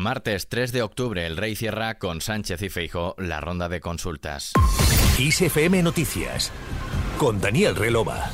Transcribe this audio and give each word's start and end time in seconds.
Martes 0.00 0.48
3 0.48 0.72
de 0.72 0.80
octubre, 0.80 1.26
el 1.26 1.36
Rey 1.36 1.54
cierra 1.54 1.98
con 1.98 2.22
Sánchez 2.22 2.62
y 2.62 2.70
Feijo 2.70 3.14
la 3.18 3.38
ronda 3.42 3.68
de 3.68 3.80
consultas. 3.80 4.54
ISFM 5.18 5.82
Noticias 5.82 6.50
con 7.18 7.38
Daniel 7.38 7.76
Relova. 7.76 8.30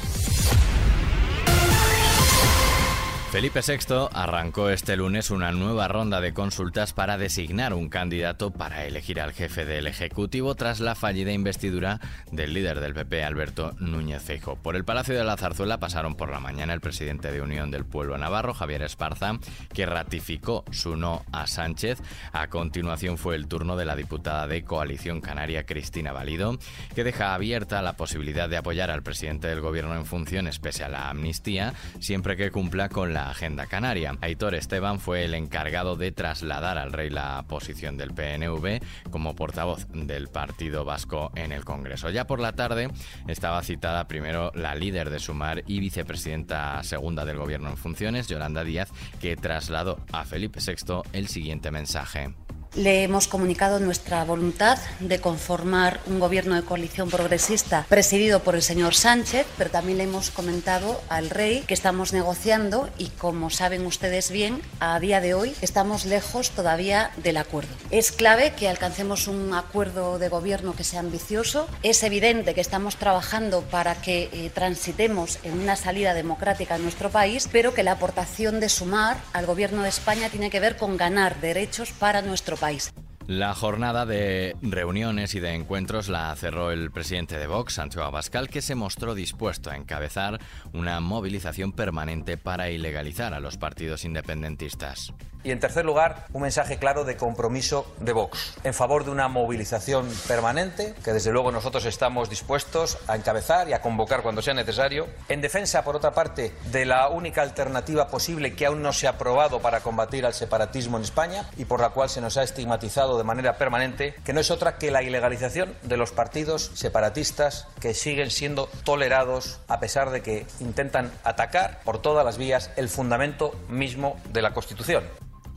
Felipe 3.31 3.61
VI 3.61 4.09
arrancó 4.13 4.71
este 4.71 4.97
lunes 4.97 5.31
una 5.31 5.51
nueva 5.51 5.89
ronda 5.89 6.21
de 6.21 6.33
consultas 6.33 6.93
para 6.93 7.19
designar 7.19 7.75
un 7.75 7.89
candidato 7.89 8.53
para 8.53 8.87
elegir 8.87 9.21
al 9.21 9.33
jefe 9.33 9.65
del 9.65 9.89
Ejecutivo 9.89 10.55
tras 10.55 10.79
la 10.79 10.95
fallida 10.95 11.33
investidura 11.33 12.01
del 12.31 12.55
líder 12.55 12.81
del 12.81 12.95
PP, 12.95 13.25
Alberto 13.25 13.75
Núñez 13.81 14.23
Feijo. 14.23 14.55
Por 14.57 14.77
el 14.77 14.85
Palacio 14.85 15.19
de 15.19 15.25
la 15.25 15.37
Zarzuela 15.37 15.79
pasaron 15.79 16.15
por 16.15 16.31
la 16.31 16.39
mañana 16.39 16.73
el 16.73 16.81
presidente 16.81 17.33
de 17.33 17.43
Unión 17.43 17.73
del 17.73 17.85
Pueblo 17.85 18.17
Navarro, 18.17 18.55
Javier 18.55 18.83
Esparza, 18.83 19.39
que 19.75 19.87
ratificó 19.87 20.65
su 20.71 20.97
no 20.97 21.25
a 21.33 21.49
Sánchez. 21.49 21.99
A 22.33 22.47
continuación 22.47 23.19
fue 23.19 23.35
el 23.35 23.49
turno 23.49 23.77
de 23.77 23.87
la 23.87 23.97
diputada 23.97 24.47
de 24.47 24.63
Coalición 24.63 25.21
Canaria, 25.21 25.67
Cristina 25.67 26.13
Valido, 26.13 26.59
que 26.95 27.05
deja 27.05 27.35
abierta 27.35 27.83
la 27.83 27.97
posibilidad 27.97 28.49
de 28.49 28.57
apoyar 28.57 28.91
al 28.91 29.03
presidente 29.03 29.49
del 29.49 29.61
Gobierno 29.61 29.97
en 29.97 30.07
funciones 30.07 30.61
pese 30.61 30.85
a 30.85 30.89
la 30.89 31.11
amnistía, 31.11 31.75
siempre 31.99 32.37
que 32.37 32.53
cumpla 32.53 32.89
con 32.89 33.13
la 33.13 33.16
agenda 33.17 33.67
canaria. 33.67 34.17
Aitor 34.21 34.55
Esteban 34.55 35.01
fue 35.01 35.25
el 35.25 35.35
encargado 35.35 35.97
de 35.97 36.13
trasladar 36.13 36.79
al 36.79 36.93
rey 36.93 37.11
la 37.11 37.45
posición 37.49 37.97
del 37.97 38.13
PNV 38.13 38.81
como 39.11 39.35
portavoz 39.35 39.87
del 39.93 40.29
Partido 40.29 40.85
Vasco 40.85 41.33
en 41.35 41.53
el 41.53 41.65
Congreso. 41.65 42.11
Ya 42.11 42.27
por 42.27 42.41
la 42.41 42.53
tarde 42.53 42.91
estaba 43.27 43.63
citada 43.63 44.09
primero 44.09 44.53
la 44.55 44.75
líder 44.75 45.11
de 45.11 45.19
Sumar 45.19 45.63
y 45.67 45.81
vicepresidenta 45.81 46.83
segunda 46.83 47.25
del 47.25 47.39
Gobierno 47.39 47.71
en 47.71 47.77
funciones, 47.77 48.29
Yolanda 48.29 48.65
Díaz, 48.65 48.91
que 49.21 49.37
trasladó 49.37 49.99
a 50.13 50.25
Felipe 50.25 50.61
VI 50.61 51.03
el 51.13 51.29
siguiente 51.29 51.71
mensaje. 51.71 52.35
Le 52.75 53.05
hemos 53.05 53.27
comunicado 53.27 53.81
nuestra 53.81 54.23
voluntad 54.25 54.79
de 55.01 55.19
conformar 55.19 55.99
un 56.07 56.21
gobierno 56.21 56.57
de 56.57 56.63
coalición 56.63 57.09
progresista 57.09 57.87
presidido 57.89 58.41
por 58.41 58.55
el 58.55 58.61
señor 58.61 58.95
Sánchez, 58.95 59.47
pero 59.57 59.71
también 59.71 59.97
le 59.97 60.05
hemos 60.05 60.31
comentado 60.31 61.01
al 61.09 61.31
rey 61.31 61.65
que 61.67 61.73
estamos 61.73 62.13
negociando 62.13 62.91
y, 62.99 63.09
como 63.09 63.49
saben 63.49 63.87
ustedes 63.87 64.31
bien, 64.31 64.61
a 64.79 65.01
día 65.01 65.23
de 65.23 65.33
hoy 65.33 65.55
estamos 65.63 66.05
lejos 66.05 66.51
todavía 66.51 67.13
del 67.17 67.39
acuerdo. 67.39 67.75
Es 67.91 68.13
clave 68.13 68.53
que 68.53 68.69
alcancemos 68.69 69.27
un 69.27 69.55
acuerdo 69.55 70.19
de 70.19 70.29
gobierno 70.29 70.77
que 70.77 70.85
sea 70.85 71.01
ambicioso. 71.01 71.69
Es 71.83 72.03
evidente 72.03 72.53
que 72.53 72.61
estamos 72.61 72.97
trabajando 72.97 73.63
para 73.63 73.95
que 73.95 74.29
eh, 74.33 74.51
transitemos 74.53 75.39
en 75.45 75.59
una 75.59 75.77
salida 75.77 76.13
democrática 76.13 76.77
en 76.77 76.83
nuestro 76.83 77.09
país, 77.09 77.49
pero 77.51 77.73
que 77.73 77.83
la 77.83 77.93
aportación 77.93 78.61
de 78.61 78.69
sumar 78.69 79.17
al 79.33 79.47
gobierno 79.47 79.83
de 79.83 79.89
España 79.89 80.29
tiene 80.29 80.51
que 80.51 80.61
ver 80.61 80.77
con 80.77 80.99
ganar 80.99 81.41
derechos 81.41 81.93
para 81.93 82.21
nuestro 82.21 82.59
país 82.59 82.66
place 82.67 83.06
la 83.27 83.55
jornada 83.55 84.07
de 84.07 84.57
reuniones 84.63 85.35
y 85.35 85.41
de 85.41 85.55
encuentros 85.55 86.09
la 86.09 86.35
cerró 86.37 86.71
el 86.71 86.91
presidente 86.91 87.39
de 87.39 87.47
Vox, 87.47 87.75
Santiago 87.75 88.07
Abascal, 88.07 88.49
que 88.49 88.63
se 88.63 88.75
mostró 88.75 89.15
dispuesto 89.15 89.71
a 89.71 89.77
encabezar 89.77 90.41
una 90.73 91.01
movilización 91.01 91.73
permanente 91.73 92.37
para 92.39 92.71
ilegalizar 92.71 93.35
a 93.35 93.41
los 93.41 93.57
partidos 93.57 94.05
independentistas. 94.05 95.13
Y 95.47 95.53
en 95.53 95.61
tercer 95.61 95.85
lugar, 95.85 96.27
un 96.33 96.43
mensaje 96.43 96.77
claro 96.77 97.05
de 97.05 97.17
compromiso 97.17 97.87
de 98.01 98.13
Vox 98.13 98.55
en 98.65 98.75
favor 98.75 99.05
de 99.05 99.13
una 99.13 99.29
movilización 99.29 100.09
permanente 100.27 100.93
que 101.05 101.13
desde 101.13 101.31
luego 101.31 101.53
nosotros 101.53 101.85
estamos 101.85 102.29
dispuestos 102.29 102.99
a 103.07 103.15
encabezar 103.15 103.69
y 103.69 103.73
a 103.73 103.81
convocar 103.81 104.23
cuando 104.23 104.43
sea 104.43 104.55
necesario. 104.55 105.07
En 105.29 105.41
defensa, 105.41 105.85
por 105.85 105.95
otra 105.95 106.11
parte, 106.11 106.53
de 106.73 106.85
la 106.85 107.09
única 107.11 107.43
alternativa 107.43 108.09
posible 108.09 108.57
que 108.57 108.67
aún 108.67 108.83
no 108.83 108.93
se 108.93 109.07
ha 109.07 109.11
aprobado 109.11 109.61
para 109.61 109.83
combatir 109.83 110.27
al 110.27 110.35
separatismo 110.35 110.97
en 110.97 111.05
España 111.05 111.49
y 111.57 111.65
por 111.65 111.81
la 111.81 111.91
cual 111.91 112.09
se 112.09 112.21
nos 112.21 112.37
ha 112.39 112.43
estigmatizado 112.43 113.16
de 113.19 113.25
manera 113.25 113.59
permanente, 113.59 114.15
que 114.25 114.33
no 114.33 114.41
es 114.41 114.51
otra 114.51 114.79
que 114.79 114.91
la 114.91 115.03
ilegalización 115.03 115.75
de 115.83 115.97
los 115.97 116.13
partidos 116.13 116.71
separatistas 116.75 117.67
que 117.81 117.95
siguen 117.95 118.31
siendo 118.31 118.69
tolerados 118.85 119.61
a 119.69 119.81
pesar 119.81 120.11
de 120.11 120.23
que 120.23 120.47
intentan 120.61 121.13
atacar 121.25 121.81
por 121.85 122.01
todas 122.01 122.25
las 122.25 122.39
vías 122.39 122.71
el 122.77 122.89
fundamento 122.89 123.55
mismo 123.69 124.21
de 124.33 124.43
la 124.43 124.55
Constitución. 124.55 125.05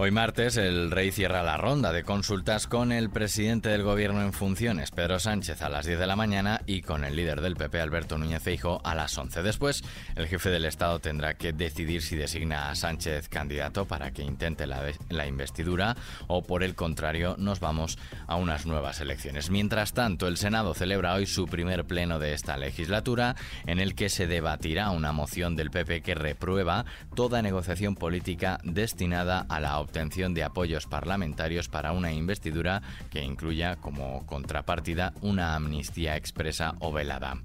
Hoy 0.02 0.12
martes 0.12 0.56
el 0.56 0.92
rey 0.92 1.12
cierra 1.12 1.44
la 1.44 1.58
ronda 1.58 1.92
de 1.92 2.06
consultas 2.06 2.68
con 2.68 2.94
el 2.94 3.10
presidente 3.10 3.68
del 3.68 3.84
gobierno 3.84 4.22
en 4.22 4.32
funciones, 4.32 4.92
Pedro 4.92 5.20
Sánchez, 5.20 5.62
a 5.62 5.68
las 5.68 5.86
10 5.86 6.00
de 6.00 6.08
la 6.08 6.16
mañana 6.16 6.62
y 6.66 6.84
con 6.84 7.04
el 7.04 7.18
líder 7.18 7.42
del 7.42 7.58
PP, 7.58 7.82
Alberto 7.82 8.18
Núñez 8.18 8.42
Feijo, 8.42 8.80
a 8.86 8.96
las 8.96 9.18
11. 9.18 9.44
Después, 9.44 9.84
el 10.16 10.28
jefe 10.28 10.52
del 10.52 10.64
Estado 10.64 11.00
tendrá 11.00 11.34
que 11.34 11.52
decidir 11.52 12.02
si 12.02 12.16
designa 12.16 12.70
a 12.70 12.76
Sánchez 12.76 13.28
candidato 13.28 13.88
para 13.90 14.12
que 14.12 14.24
intente 14.24 14.68
la, 14.68 14.84
la 15.10 15.28
investidura 15.28 15.98
o, 16.28 16.44
por 16.44 16.64
el 16.64 16.76
contrario, 16.76 17.36
nos 17.38 17.60
vamos 17.60 17.98
a 18.26 18.38
unas 18.38 18.66
nuevas 18.66 19.02
elecciones. 19.02 19.50
Mientras 19.50 19.92
tanto, 19.92 20.30
el 20.30 20.38
Senado 20.38 20.74
celebra 20.76 21.16
hoy 21.16 21.26
su 21.26 21.46
primer 21.46 21.84
pleno 21.84 22.20
de 22.20 22.32
esta 22.32 22.56
legislatura, 22.56 23.36
en 23.68 23.82
el 23.82 23.96
que 23.96 24.08
se 24.08 24.28
debatirá 24.28 24.92
una 24.92 25.12
moción 25.12 25.58
del 25.58 25.72
PP 25.72 26.04
que 26.04 26.16
reprueba 26.16 26.86
toda 27.16 27.42
negociación 27.42 27.96
política 27.96 28.62
destinada 28.64 29.46
a 29.50 29.60
la 29.60 29.78
obtención 29.90 30.36
de 30.36 30.44
apoyos 30.44 30.86
parlamentarios 30.86 31.68
para 31.68 31.94
una 31.94 32.14
investidura 32.14 32.84
que 33.10 33.24
incluya 33.24 33.76
como 33.78 34.24
contrapartida 34.28 35.14
una 35.22 35.56
amnistía 35.56 36.16
expresa 36.16 36.76
o 36.80 36.92
velada. 36.94 37.42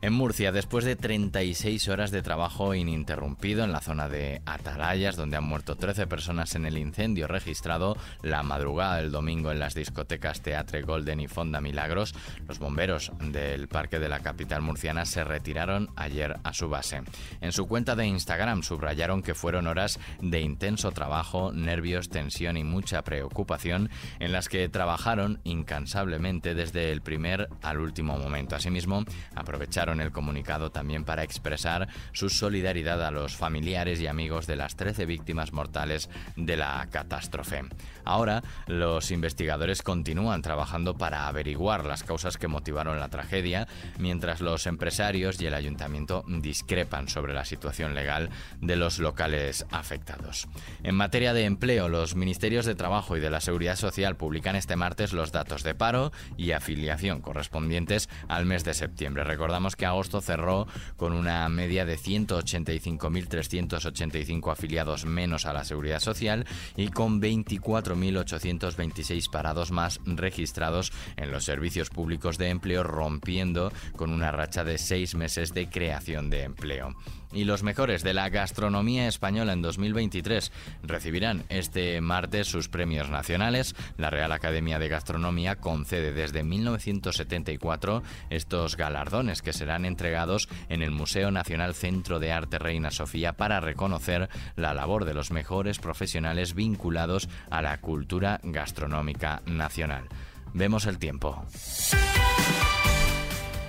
En 0.00 0.12
Murcia, 0.12 0.52
después 0.52 0.84
de 0.84 0.94
36 0.94 1.88
horas 1.88 2.12
de 2.12 2.22
trabajo 2.22 2.72
ininterrumpido 2.72 3.64
en 3.64 3.72
la 3.72 3.80
zona 3.80 4.08
de 4.08 4.42
Atalayas, 4.46 5.16
donde 5.16 5.36
han 5.36 5.42
muerto 5.42 5.74
13 5.74 6.06
personas 6.06 6.54
en 6.54 6.66
el 6.66 6.78
incendio 6.78 7.26
registrado 7.26 7.96
la 8.22 8.44
madrugada 8.44 8.98
del 8.98 9.10
domingo 9.10 9.50
en 9.50 9.58
las 9.58 9.74
discotecas 9.74 10.40
Teatre 10.40 10.82
Golden 10.82 11.18
y 11.18 11.26
Fonda 11.26 11.60
Milagros, 11.60 12.14
los 12.46 12.60
bomberos 12.60 13.10
del 13.20 13.66
parque 13.66 13.98
de 13.98 14.08
la 14.08 14.20
capital 14.20 14.62
murciana 14.62 15.04
se 15.04 15.24
retiraron 15.24 15.90
ayer 15.96 16.36
a 16.44 16.54
su 16.54 16.68
base. 16.68 17.02
En 17.40 17.50
su 17.50 17.66
cuenta 17.66 17.96
de 17.96 18.06
Instagram 18.06 18.62
subrayaron 18.62 19.20
que 19.20 19.34
fueron 19.34 19.66
horas 19.66 19.98
de 20.20 20.40
intenso 20.40 20.92
trabajo, 20.92 21.50
nervios, 21.52 22.08
tensión 22.08 22.56
y 22.56 22.62
mucha 22.62 23.02
preocupación 23.02 23.90
en 24.20 24.30
las 24.30 24.48
que 24.48 24.68
trabajaron 24.68 25.40
incansablemente 25.42 26.54
desde 26.54 26.92
el 26.92 27.02
primer 27.02 27.48
al 27.62 27.80
último 27.80 28.16
momento. 28.16 28.54
Asimismo, 28.54 29.04
aprovecharon 29.34 29.87
el 30.00 30.12
comunicado 30.12 30.70
también 30.70 31.04
para 31.04 31.22
expresar 31.22 31.88
su 32.12 32.28
solidaridad 32.28 33.04
a 33.04 33.10
los 33.10 33.36
familiares 33.36 34.00
y 34.00 34.06
amigos 34.06 34.46
de 34.46 34.56
las 34.56 34.76
13 34.76 35.06
víctimas 35.06 35.52
mortales 35.52 36.10
de 36.36 36.56
la 36.56 36.86
catástrofe. 36.90 37.62
Ahora, 38.04 38.42
los 38.66 39.10
investigadores 39.10 39.82
continúan 39.82 40.42
trabajando 40.42 40.96
para 40.96 41.28
averiguar 41.28 41.84
las 41.84 42.02
causas 42.02 42.36
que 42.36 42.48
motivaron 42.48 43.00
la 43.00 43.08
tragedia, 43.08 43.66
mientras 43.98 44.40
los 44.40 44.66
empresarios 44.66 45.40
y 45.40 45.46
el 45.46 45.54
ayuntamiento 45.54 46.24
discrepan 46.26 47.08
sobre 47.08 47.34
la 47.34 47.44
situación 47.44 47.94
legal 47.94 48.30
de 48.60 48.76
los 48.76 48.98
locales 48.98 49.66
afectados. 49.70 50.48
En 50.82 50.94
materia 50.94 51.32
de 51.32 51.44
empleo, 51.44 51.88
los 51.88 52.14
ministerios 52.14 52.66
de 52.66 52.74
Trabajo 52.74 53.16
y 53.16 53.20
de 53.20 53.30
la 53.30 53.40
Seguridad 53.40 53.76
Social 53.76 54.16
publican 54.16 54.56
este 54.56 54.76
martes 54.76 55.12
los 55.12 55.32
datos 55.32 55.62
de 55.62 55.74
paro 55.74 56.12
y 56.36 56.52
afiliación 56.52 57.20
correspondientes 57.20 58.08
al 58.28 58.46
mes 58.46 58.64
de 58.64 58.74
septiembre. 58.74 59.24
Recordamos 59.24 59.76
que 59.78 59.86
agosto 59.86 60.20
cerró 60.20 60.66
con 60.96 61.14
una 61.14 61.48
media 61.48 61.86
de 61.86 61.96
185.385 61.96 64.52
afiliados 64.52 65.06
menos 65.06 65.46
a 65.46 65.54
la 65.54 65.64
seguridad 65.64 66.00
social 66.00 66.44
y 66.76 66.88
con 66.88 67.22
24.826 67.22 69.30
parados 69.30 69.70
más 69.70 70.00
registrados 70.04 70.92
en 71.16 71.30
los 71.30 71.44
servicios 71.44 71.88
públicos 71.88 72.36
de 72.36 72.50
empleo, 72.50 72.82
rompiendo 72.82 73.72
con 73.96 74.10
una 74.10 74.30
racha 74.32 74.64
de 74.64 74.76
seis 74.76 75.14
meses 75.14 75.54
de 75.54 75.70
creación 75.70 76.28
de 76.28 76.42
empleo 76.42 76.94
y 77.32 77.44
los 77.44 77.62
mejores 77.62 78.02
de 78.02 78.14
la 78.14 78.28
gastronomía 78.28 79.08
española 79.08 79.52
en 79.52 79.62
2023 79.62 80.52
recibirán 80.82 81.44
este 81.48 82.00
martes 82.00 82.48
sus 82.48 82.68
premios 82.68 83.10
nacionales. 83.10 83.74
La 83.96 84.10
Real 84.10 84.32
Academia 84.32 84.78
de 84.78 84.88
Gastronomía 84.88 85.56
concede 85.56 86.12
desde 86.12 86.42
1974 86.42 88.02
estos 88.30 88.76
galardones 88.76 89.42
que 89.42 89.52
serán 89.52 89.84
entregados 89.84 90.48
en 90.68 90.82
el 90.82 90.90
Museo 90.90 91.30
Nacional 91.30 91.74
Centro 91.74 92.18
de 92.18 92.32
Arte 92.32 92.58
Reina 92.58 92.90
Sofía 92.90 93.34
para 93.34 93.60
reconocer 93.60 94.28
la 94.56 94.74
labor 94.74 95.04
de 95.04 95.14
los 95.14 95.30
mejores 95.30 95.78
profesionales 95.78 96.54
vinculados 96.54 97.28
a 97.50 97.62
la 97.62 97.78
cultura 97.80 98.40
gastronómica 98.42 99.42
nacional. 99.46 100.08
Vemos 100.54 100.86
el 100.86 100.98
tiempo. 100.98 101.44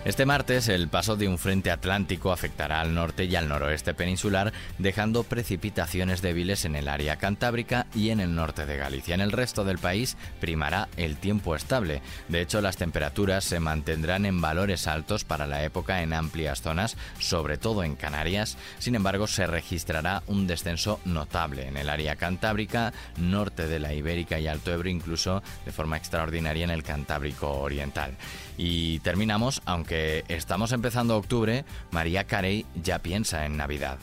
Este 0.05 0.25
martes 0.25 0.69
el 0.69 0.87
paso 0.87 1.17
de 1.17 1.27
un 1.27 1.37
frente 1.37 1.71
atlántico 1.71 2.31
afectará 2.31 2.79
al 2.79 2.95
norte 2.95 3.25
y 3.25 3.35
al 3.35 3.49
noroeste 3.49 3.93
peninsular, 3.93 4.53
dejando 4.77 5.25
precipitaciones 5.25 6.21
débiles 6.21 6.63
en 6.63 6.77
el 6.77 6.87
área 6.87 7.17
cantábrica 7.17 7.85
y 7.93 8.11
en 8.11 8.21
el 8.21 8.33
norte 8.33 8.65
de 8.65 8.77
Galicia. 8.77 9.13
En 9.13 9.19
el 9.19 9.33
resto 9.33 9.65
del 9.65 9.77
país 9.77 10.15
primará 10.39 10.87
el 10.95 11.17
tiempo 11.17 11.53
estable. 11.53 12.01
De 12.29 12.39
hecho, 12.39 12.61
las 12.61 12.77
temperaturas 12.77 13.43
se 13.43 13.59
mantendrán 13.59 14.25
en 14.25 14.39
valores 14.39 14.87
altos 14.87 15.25
para 15.25 15.45
la 15.47 15.65
época 15.65 16.01
en 16.01 16.13
amplias 16.13 16.61
zonas, 16.61 16.95
sobre 17.19 17.57
todo 17.57 17.83
en 17.83 17.97
Canarias. 17.97 18.57
Sin 18.79 18.95
embargo, 18.95 19.27
se 19.27 19.47
registrará 19.47 20.23
un 20.27 20.47
descenso 20.47 21.01
notable 21.03 21.67
en 21.67 21.75
el 21.75 21.89
área 21.89 22.15
cantábrica, 22.15 22.93
norte 23.17 23.67
de 23.67 23.79
la 23.79 23.93
Ibérica 23.93 24.39
y 24.39 24.47
Alto 24.47 24.71
Ebro, 24.71 24.87
incluso 24.87 25.43
de 25.65 25.73
forma 25.73 25.97
extraordinaria 25.97 26.63
en 26.63 26.71
el 26.71 26.83
Cantábrico 26.83 27.51
Oriental. 27.51 28.15
Y 28.57 28.99
terminamos, 28.99 29.61
aunque 29.65 29.88
estamos 30.27 30.71
empezando 30.71 31.17
octubre, 31.17 31.65
María 31.91 32.25
Carey 32.25 32.65
ya 32.81 32.99
piensa 32.99 33.45
en 33.45 33.57
Navidad. 33.57 33.97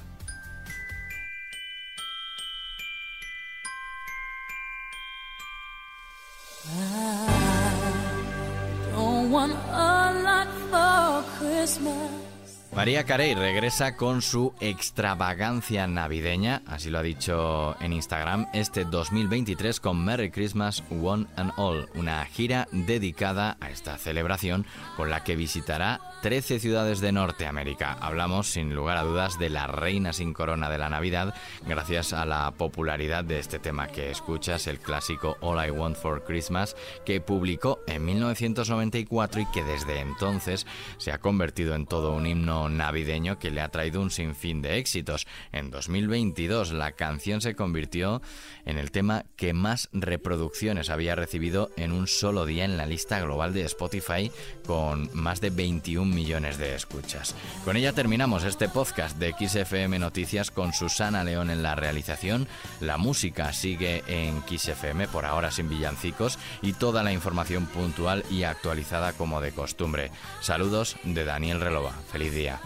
María 12.76 13.05
Carey 13.05 13.34
regresa 13.34 13.96
con 13.96 14.20
su 14.20 14.52
extravagancia 14.61 15.87
navideña, 15.87 16.61
así 16.67 16.90
lo 16.90 16.99
ha 16.99 17.02
dicho 17.02 17.75
en 17.81 17.94
Instagram, 17.94 18.49
este 18.52 18.84
2023 18.84 19.81
con 19.81 20.05
Merry 20.05 20.31
Christmas 20.31 20.84
One 20.90 21.25
and 21.37 21.52
All, 21.56 21.88
una 21.94 22.23
gira 22.26 22.69
dedicada 22.73 23.56
a 23.61 23.70
esta 23.70 23.96
celebración 23.96 24.67
con 24.94 25.08
la 25.08 25.25
que 25.25 25.37
visitará 25.37 26.02
13 26.22 26.58
ciudades 26.58 27.00
de 27.00 27.12
Norteamérica. 27.12 27.92
Hablamos 28.00 28.48
sin 28.48 28.74
lugar 28.74 28.96
a 28.96 29.02
dudas 29.02 29.38
de 29.38 29.50
la 29.50 29.66
reina 29.66 30.12
sin 30.12 30.32
corona 30.32 30.70
de 30.70 30.78
la 30.78 30.88
Navidad, 30.88 31.34
gracias 31.66 32.12
a 32.12 32.24
la 32.24 32.50
popularidad 32.52 33.24
de 33.24 33.38
este 33.38 33.58
tema 33.58 33.88
que 33.88 34.10
escuchas, 34.10 34.66
el 34.66 34.78
clásico 34.78 35.36
All 35.40 35.64
I 35.66 35.70
Want 35.70 35.96
for 35.96 36.24
Christmas, 36.24 36.76
que 37.04 37.20
publicó 37.20 37.80
en 37.86 38.04
1994 38.04 39.40
y 39.42 39.46
que 39.46 39.62
desde 39.62 40.00
entonces 40.00 40.66
se 40.98 41.12
ha 41.12 41.18
convertido 41.18 41.74
en 41.74 41.86
todo 41.86 42.12
un 42.12 42.26
himno 42.26 42.68
navideño 42.68 43.38
que 43.38 43.50
le 43.50 43.60
ha 43.60 43.68
traído 43.68 44.00
un 44.00 44.10
sinfín 44.10 44.62
de 44.62 44.78
éxitos. 44.78 45.26
En 45.52 45.70
2022 45.70 46.72
la 46.72 46.92
canción 46.92 47.40
se 47.40 47.54
convirtió 47.54 48.22
en 48.64 48.78
el 48.78 48.90
tema 48.90 49.24
que 49.36 49.52
más 49.52 49.88
reproducciones 49.92 50.90
había 50.90 51.14
recibido 51.14 51.70
en 51.76 51.92
un 51.92 52.06
solo 52.06 52.46
día 52.46 52.64
en 52.64 52.76
la 52.76 52.86
lista 52.86 53.20
global 53.20 53.52
de 53.52 53.64
Spotify 53.64 54.30
con 54.66 55.10
más 55.12 55.40
de 55.40 55.50
21 55.50 56.05
millones 56.10 56.58
de 56.58 56.74
escuchas. 56.74 57.34
Con 57.64 57.76
ella 57.76 57.92
terminamos 57.92 58.44
este 58.44 58.68
podcast 58.68 59.18
de 59.18 59.34
XFM 59.38 59.98
Noticias 59.98 60.50
con 60.50 60.72
Susana 60.72 61.24
León 61.24 61.50
en 61.50 61.62
la 61.62 61.74
realización. 61.74 62.48
La 62.80 62.96
música 62.96 63.52
sigue 63.52 64.02
en 64.06 64.42
XFM 64.46 65.08
por 65.08 65.24
ahora 65.24 65.50
sin 65.50 65.68
villancicos 65.68 66.38
y 66.62 66.72
toda 66.72 67.02
la 67.02 67.12
información 67.12 67.66
puntual 67.66 68.24
y 68.30 68.44
actualizada 68.44 69.12
como 69.12 69.40
de 69.40 69.52
costumbre. 69.52 70.10
Saludos 70.40 70.96
de 71.04 71.24
Daniel 71.24 71.60
Relova. 71.60 71.92
Feliz 72.10 72.32
día. 72.32 72.60